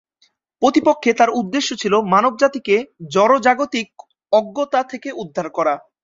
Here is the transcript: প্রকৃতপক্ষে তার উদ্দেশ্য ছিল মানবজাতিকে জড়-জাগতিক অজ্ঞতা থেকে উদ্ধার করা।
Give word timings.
প্রকৃতপক্ষে 0.61 1.11
তার 1.13 1.29
উদ্দেশ্য 1.39 1.69
ছিল 1.81 1.93
মানবজাতিকে 2.13 2.75
জড়-জাগতিক 3.13 3.87
অজ্ঞতা 4.33 4.81
থেকে 4.91 5.09
উদ্ধার 5.23 5.47
করা। 5.49 5.73